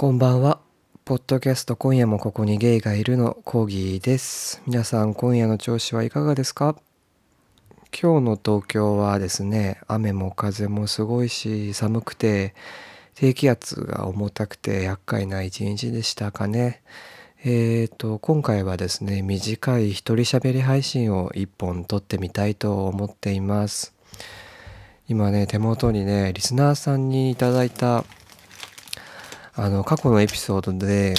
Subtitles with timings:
[0.00, 0.60] こんばんは。
[1.04, 4.62] ポッドキャスト今夜もここにゲイがいるのコーギーです。
[4.66, 6.74] 皆さん今夜の調子はいかがですか？
[7.92, 12.54] 今日の東京はですね、雨も風もすごいし寒くて
[13.14, 16.82] 低気圧が重たくて厄介な一日でしたかね。
[17.44, 23.94] えーと、今回はですね、短い一人喋り配信を一本撮ってみたいと思っています。
[25.08, 28.06] 今ね、手元にね、リスナーさんにいただいた
[29.62, 31.12] あの過去のエピソードで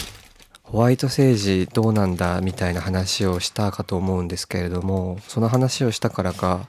[0.64, 6.68] ホワイト政治どうなんだみたいな話をしたかと思うんですけれどもその話をしたからか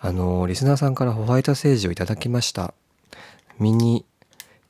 [0.00, 2.74] あのリスナーさんからホワイト政治をいただきました。
[3.60, 4.04] ミニ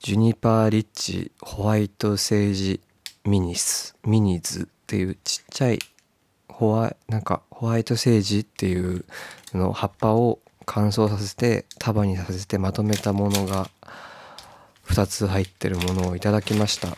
[0.01, 2.83] ジュニパーリッチホワイト政治
[3.25, 5.79] ミニスミニズっていうちっちゃい
[6.51, 9.07] ホワなんかホワイト政治っていう
[9.55, 13.71] の葉っぱを乾燥させて束にさせてまとめたものが
[14.91, 16.89] 2つ入ってるものをいただきました。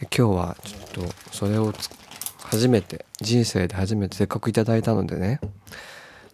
[0.00, 1.72] 今日はちょっとそれを
[2.38, 5.40] 初めて人生で初めてせっかくいただいたのでね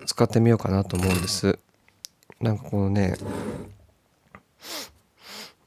[0.07, 1.59] 使ってみようかなと思うんです。
[2.41, 3.17] なんかこのね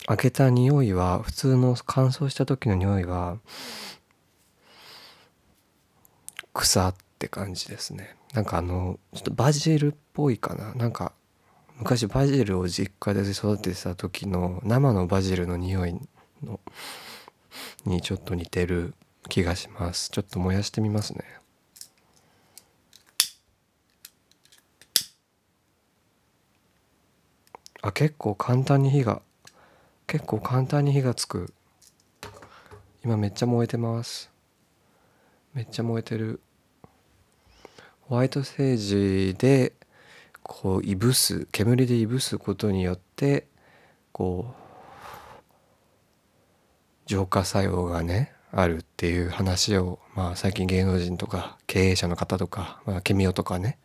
[0.06, 3.38] 開けた匂いは普通の乾燥した時の匂いは
[6.54, 8.16] 草って感じですね。
[8.34, 10.74] なんかあのちょっとバジルっぽいかな。
[10.74, 11.12] なんか
[11.84, 15.94] 昔バジルを実家で育ててた時の生のバジルの匂い
[16.42, 16.62] の
[17.84, 18.94] にちょっと似てる
[19.28, 20.10] 気がします。
[20.10, 21.26] ちょっと燃やしてみますね。
[27.82, 29.22] あ結構簡単に火が
[30.08, 31.54] 結構簡単に火がつく。
[33.04, 34.32] 今めっちゃ燃えてます。
[35.54, 36.40] めっちゃ燃えてる。
[38.04, 39.74] ホワイト政治で
[40.56, 43.48] こういぶす煙でいぶすことによって
[44.12, 44.54] こう
[47.08, 53.80] 浄化作用がねあるっていう話をまあ最近芸能人とか経営者の方とか、まあ、ケミオとかね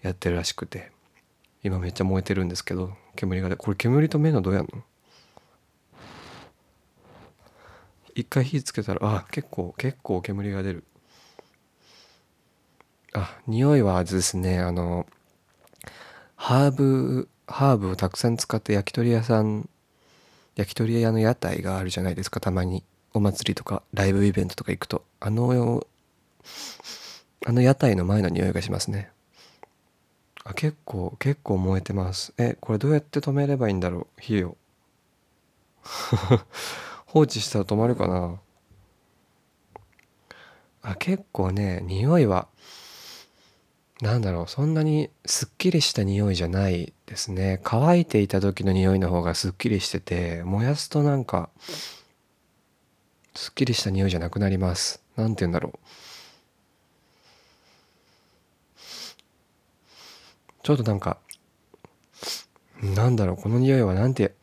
[0.00, 0.90] やってるらしくて
[1.62, 4.82] 今めっちゃ燃えてるんですけど煙がこれ煙と目のどうやんの？
[8.14, 10.84] 一回火つけたらあ結構結構煙が出る。
[13.12, 15.06] あ匂いはですねあの
[16.44, 19.68] ハーブハーブをたくさん使って焼き鳥屋さん
[20.56, 22.82] 焼き鳥屋の屋台があるじゃないですかたまに。
[23.14, 25.04] お祭りとかライブイベントとか行くと。
[25.20, 25.86] あの
[27.46, 29.12] あの屋台の前の匂いがしますね。
[30.42, 32.34] あ結構結構燃えてます。
[32.38, 34.20] えこれどうやって止めればいいんだろう？
[34.20, 34.56] 火を。
[37.06, 38.40] 放置したら止まるかな？
[40.82, 42.48] あ結構ね匂いは
[44.02, 47.60] なんだろうそんなにすっきりした匂いじゃないですね。
[47.62, 51.50] 乾いていた時の匂いの方がすっきりしてて燃やすとなんか
[53.32, 55.04] すっきりした匂いじゃなくなります。
[55.14, 55.78] なんて言うんだろう。
[60.64, 61.18] ちょっとなんか
[62.82, 64.34] なんだろうこの匂いはなんて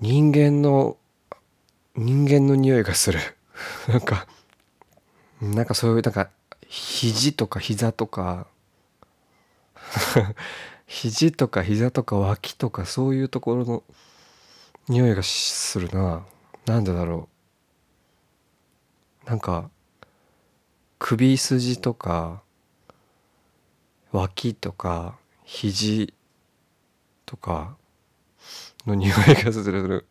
[0.00, 0.96] 人間の
[1.94, 3.20] 人間の匂いがする。
[3.86, 4.26] なんか
[5.40, 6.30] なんかそういうなんか
[6.68, 8.46] 肘とか膝とか
[10.86, 13.82] 肘とか膝とか脇とかそういうところの
[14.88, 16.24] 匂いがするな。
[16.66, 17.28] なんでだろ
[19.26, 19.28] う。
[19.28, 19.70] なんか
[20.98, 22.42] 首筋とか
[24.12, 26.14] 脇とか肘
[27.24, 27.76] とか
[28.86, 29.12] の匂い
[29.42, 30.06] がする。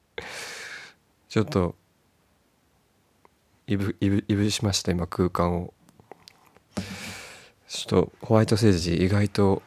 [1.30, 1.76] ちょっと
[3.68, 5.74] いぶいぶいぶしました今空間を。
[7.76, 9.62] ちょっとホワイト政治意外と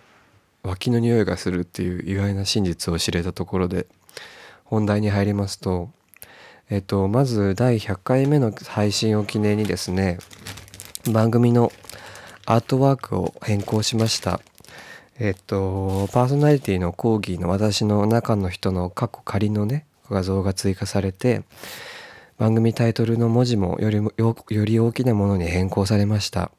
[0.62, 3.86] 脇の匂いがするっていう意外な真実を知れたところで
[4.64, 5.90] 本題に入りますと
[6.70, 10.18] えっとまず第100回目の配信を記念にですね
[11.12, 11.70] 番組の
[12.46, 14.40] アートワークを変更しました。
[15.18, 21.42] えっとパーソナリティの講義の私の中の人の過去仮のね画像が追加されて
[22.38, 24.34] 番組タイトルの文字もよりもよ
[24.64, 26.50] り大きなものに変更されました。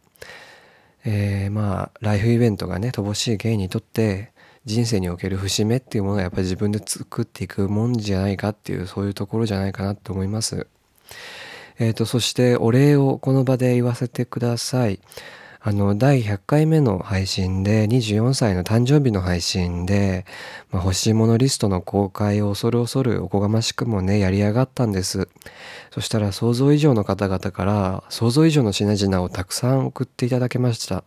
[1.06, 4.31] えー、まあライフイベントがね乏しい芸にとって
[4.66, 10.68] 人生における節目っていうものはやっぱり自分で作っていくもんじゃないかっていうそういうところじゃないかなと思います。
[11.80, 15.00] えーとそしてお礼をこの場で言わせてください。
[15.61, 20.25] あの第100回目の配信で24歳の誕生日の配信で、
[20.71, 25.27] まあ、欲しいものリストの公開を恐る恐るおこがましくもねやりやがったんです
[25.91, 31.03] そしたら想像以上の方々から想像以上の品々をたくさん送っていただけました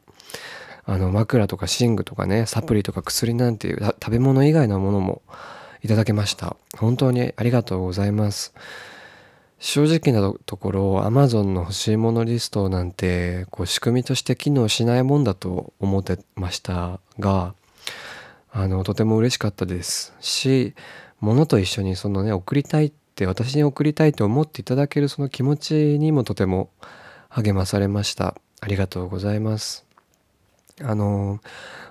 [0.84, 5.22] あの枕とか寝具とかねサプリとか薬なんていう食べ物以外のものも
[5.84, 6.56] いただけました。
[6.78, 8.54] 本当にありがとうございます。
[9.64, 17.54] 正直なところ Amazon の欲しいものリストなんてこう仕組みとして機能しないもんだと思ってましたが
[18.50, 20.14] あのとても嬉しかったです。
[20.20, 20.74] し
[21.20, 26.68] 物と一緒にそのね送りたいって私に送りたいと思っていただけるその気持ちにもとても
[27.28, 28.34] 励まされました。
[28.60, 29.91] ありがとうございます。
[30.80, 31.40] あの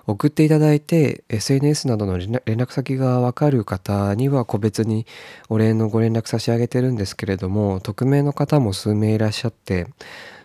[0.06, 5.06] 送っていただいて SNS などの連絡先がわかる方には個別に
[5.48, 9.86] お礼のご連絡差し上げてるんですけれども匿名の方も数名いらっしゃって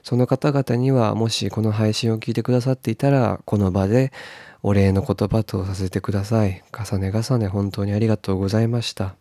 [0.04, 4.14] その方々にはもしこの配信を聞いてくださっていたらこの場で
[4.62, 6.64] お礼の言葉とさせてください。
[6.72, 9.16] 重ね重ね本当にありがとうございました。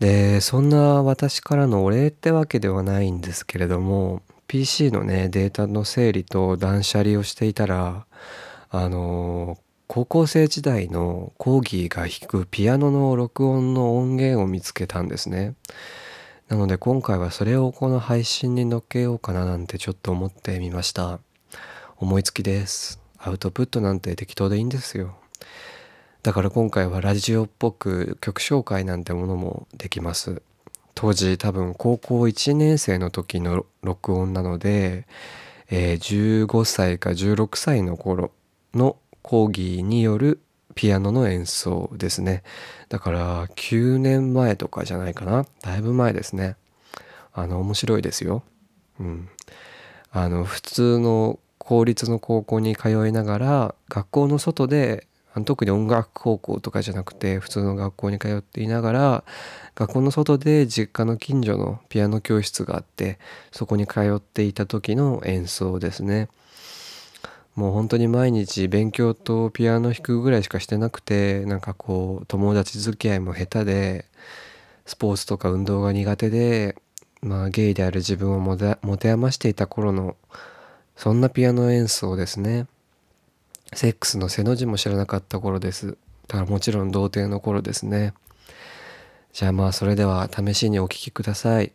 [0.00, 8.06] でそんな私からのお礼ってわけではないんですけれども PC のねデータの整理と断捨離をしていたら
[8.70, 15.54] あの高校生時代の講義が弾くピアノの録音の音源を見つけたんですね。
[16.48, 21.20] なので今回はそれをこの配信に乗っけようかななんてちょっと思ってみました。
[21.96, 23.00] 思いつきです。
[23.18, 25.16] アウトプットなんて適当でいいんですよ。
[26.22, 30.42] だから今回はラジオっぽく曲紹介なんてものもできます。
[31.00, 35.06] 当時多分高校1年生の時の録音なので、
[35.70, 38.32] えー、15歳か16歳の頃
[38.74, 40.40] の講義による
[40.74, 42.42] ピアノの演奏ですね。
[42.88, 45.46] だから9年前とかじゃないかな。
[45.62, 46.56] だいぶ前ですね。
[47.32, 48.42] あの面白いですよ。
[48.98, 49.28] うん。
[50.10, 55.06] あの普通の公立の高校に通いながら学校の外で
[55.44, 59.24] 特に音楽高校とかじゃなくて普通の学校に通っていながら
[59.74, 63.18] 学校の外で実家の近所のピアノ教室があって
[63.52, 66.28] そこに通っていた時の演奏ですね
[67.54, 74.04] もう本当に毎日勉強とピアノ弾くぐらいしかしてなくてなんかこう友達付き合いも下手で
[74.86, 76.76] スポーツとか運動が苦手で
[77.20, 78.56] まあゲイである自分を持
[78.96, 80.16] て余していた頃の
[80.96, 82.66] そんなピアノ演奏ですね。
[83.74, 85.96] セックスの背の字も知らなかった頃です。
[86.26, 88.14] だからもちろん童貞の頃ですね。
[89.32, 91.72] じゃあまあそれでは試しにお聴きください。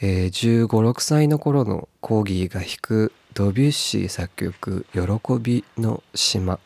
[0.00, 5.00] えー、15、6歳の頃のコーギーが弾くドビュッシー作曲「喜
[5.40, 6.58] びの島」。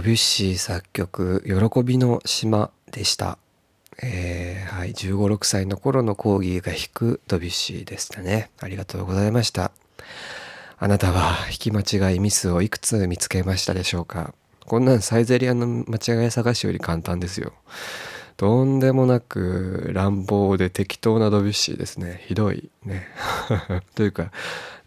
[0.00, 3.36] ドビュッシー作曲「喜びの島」でした。
[4.02, 8.50] えー、はい、15、6歳の頃のコーギーが弾くドビュッシーでしたね。
[8.60, 9.72] ありがとうございました。
[10.78, 14.32] あなたは弾き間違いミスをいくつ見つけましたでしょうか？
[14.64, 17.52] こんなんサイゼリアの間違い探しより簡単ですよ。
[18.38, 22.24] とんでもなく乱暴で適当なドビュッシーですね。
[22.26, 23.06] ひどいね。
[23.96, 24.32] というか、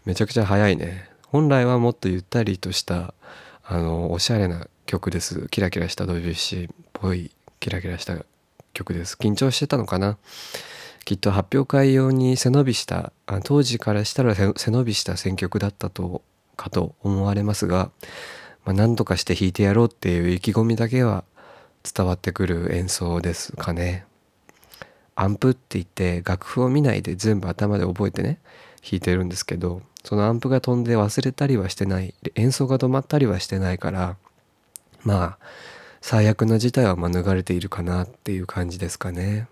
[0.06, 1.08] めちゃくちゃ早いね。
[1.22, 3.14] 本来はもっとゆったりとした、
[3.62, 5.48] あの、おしゃれな曲です。
[5.48, 8.18] キラキラしたドビュッシーっぽいキラキラした
[8.72, 9.14] 曲です。
[9.14, 10.18] 緊張してたのかな？
[11.04, 16.22] きっと発表会用に背伸びしたあ当時からしたら背伸びした選曲だったと
[16.56, 17.90] かと思われますが、
[18.64, 21.24] まあ、何とかして弾いてやろうっていう意気込みだけは
[21.82, 24.06] 伝わってくる演奏ですかね。
[25.14, 28.38] アンプって言って楽譜を見ないで全部頭で覚えてね
[28.82, 34.16] 弾いてるんですけどそのアンプが飛んで忘れたりはしてない演奏が止まったりはしてないから
[35.04, 35.38] まあ
[36.00, 39.48] 最悪の事態は免れているかなっていう感じですかね。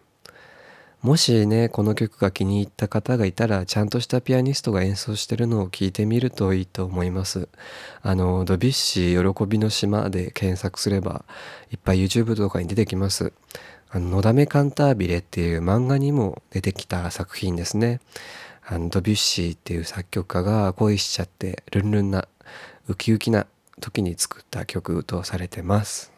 [1.03, 7.49] もしねこの曲が気に入った方がいたらちゃんとしたピアニストが演奏してるのを聞いてみるといいと思います。
[8.03, 11.25] あのドビュッシー喜びの島で検索すれば
[11.73, 13.33] いっぱい YouTube とかに出てきます。
[13.91, 18.01] あののだめカンタービレっていう漫画にも出てきた作品ですね。
[18.65, 22.29] あのドビュッシーっていう作曲家が恋しちゃってルンルンな
[22.89, 23.47] ウキウキな
[23.81, 26.13] 時に作った曲とされてます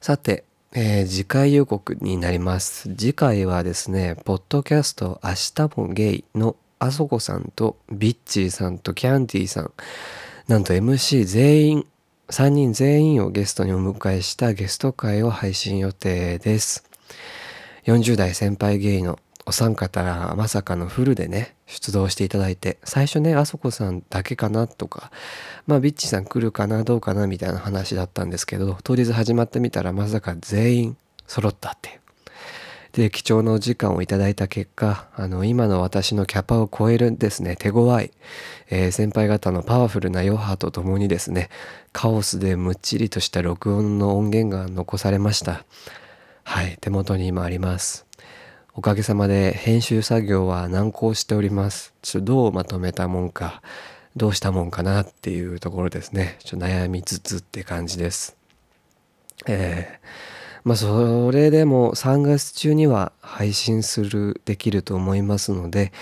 [0.00, 2.94] さてえー、次回予告になります。
[2.94, 9.72] 次回はですね、ポッドキャスト明日もゲイのあそこさんとビッチーさんとキャンディーさん、
[10.46, 11.86] なんと MC 全員、
[12.28, 16.84] 3人全員をゲストにお迎えしたゲスト会を配信予定です。
[17.86, 19.18] 40代先輩ゲイの
[19.50, 20.04] お三方
[20.36, 25.10] まさかのフルでね、出動していただいて、最初ね、あそこさんだけかなとか、
[25.66, 32.00] まあビッチさん来るかなどうかなみたいな話だったんですけど、当日始まってみたらまさか全員揃ったっていう。
[32.92, 38.12] で、貴重なお時間をいただいた結果、あの、今の私のキャパを超えるんですね、手強い、
[38.68, 41.50] えー、先輩方のパワフルな余波とともにですね、
[41.92, 45.64] カオスでむっちりとした録音の音源が残されました。
[46.44, 48.09] はい、手元に今あります。
[48.74, 51.92] おかげさまで編集作業は難航しております。
[52.02, 53.62] ちょっとどうまとめたもんか、
[54.14, 56.36] どうしたもんかなっていうところですね。
[56.38, 58.36] ちょっと悩みつつって感じです。
[59.46, 65.92] えー、まあそれでも3月中には配信する、できると思いますので、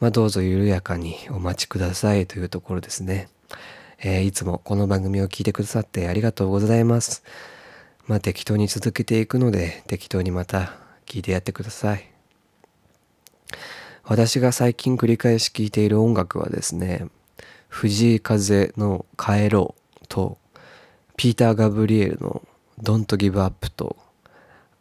[0.00, 3.28] まあどうぞ緩やかにお待ちくださいというところですね。
[4.02, 7.22] えー、いつもこの番組を聞いてくださってありがとうございます。
[8.08, 10.74] まあ適当に続けていくので適当にまた
[11.06, 12.15] 聞いてやってください。
[14.08, 17.08] 私が最近繰り返し聴いている音楽はですね、
[17.68, 20.38] 藤井風の帰ろうと、
[21.16, 22.42] ピーター・ガブリエルの
[22.80, 23.96] Don't Give Up と、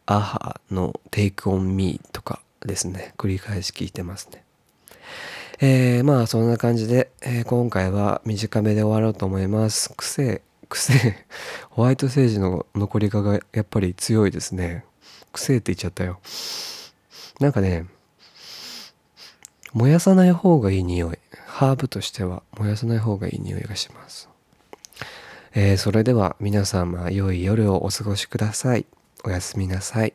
[0.05, 4.44] アハの Take On Me とかですね、繰り返し聴いてますね。
[5.60, 9.91] えー、まあそんな感じで、えー、今回は短めで終わろうと思います。
[9.98, 11.25] 癖、癖、
[11.72, 14.86] ホワイトセージの残りががやっぱり強いですね。
[15.34, 16.20] 癖って言っちゃったよ。
[17.39, 17.88] なんかね、
[19.75, 21.17] 燃やさない方がいい匂い。
[21.47, 24.29] ハーブとしては燃やさない方がいい匂いがします。
[25.53, 28.85] えー、それでは皆様良い夜をお過ごしください。
[29.25, 30.14] おやすみなさい。